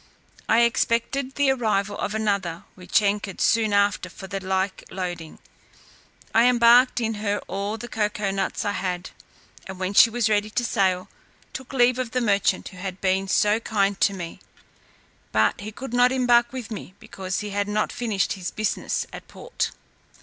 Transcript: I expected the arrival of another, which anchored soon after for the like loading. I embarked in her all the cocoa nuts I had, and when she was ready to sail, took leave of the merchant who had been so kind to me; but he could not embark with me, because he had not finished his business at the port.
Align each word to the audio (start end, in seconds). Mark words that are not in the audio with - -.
I 0.49 0.61
expected 0.61 1.35
the 1.35 1.51
arrival 1.51 1.95
of 1.99 2.15
another, 2.15 2.63
which 2.73 3.03
anchored 3.03 3.39
soon 3.39 3.71
after 3.71 4.09
for 4.09 4.25
the 4.25 4.39
like 4.43 4.83
loading. 4.89 5.37
I 6.33 6.45
embarked 6.45 6.99
in 6.99 7.13
her 7.21 7.37
all 7.47 7.77
the 7.77 7.87
cocoa 7.87 8.31
nuts 8.31 8.65
I 8.65 8.71
had, 8.71 9.11
and 9.67 9.79
when 9.79 9.93
she 9.93 10.09
was 10.09 10.27
ready 10.27 10.49
to 10.49 10.65
sail, 10.65 11.07
took 11.53 11.71
leave 11.71 11.99
of 11.99 12.09
the 12.17 12.19
merchant 12.21 12.69
who 12.69 12.77
had 12.77 12.99
been 12.99 13.27
so 13.27 13.59
kind 13.59 13.99
to 13.99 14.15
me; 14.15 14.39
but 15.31 15.61
he 15.61 15.71
could 15.71 15.93
not 15.93 16.11
embark 16.11 16.51
with 16.51 16.71
me, 16.71 16.95
because 16.99 17.41
he 17.41 17.51
had 17.51 17.67
not 17.67 17.91
finished 17.91 18.33
his 18.33 18.49
business 18.49 19.05
at 19.13 19.27
the 19.27 19.33
port. 19.33 19.69